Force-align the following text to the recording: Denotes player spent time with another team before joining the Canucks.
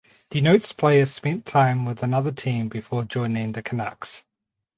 Denotes 0.31 0.73
player 0.75 1.05
spent 1.05 1.45
time 1.45 1.85
with 1.85 2.01
another 2.01 2.31
team 2.31 2.69
before 2.69 3.03
joining 3.03 3.51
the 3.51 3.61
Canucks. 3.61 4.23